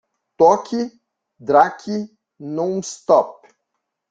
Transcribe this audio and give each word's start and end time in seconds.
Toque 0.37 0.97
Drake 1.39 2.09
Nonstop. 2.39 3.45